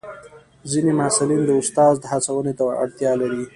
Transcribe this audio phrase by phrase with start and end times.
[0.71, 3.43] ځینې محصلین د استاد هڅونې ته اړتیا لري.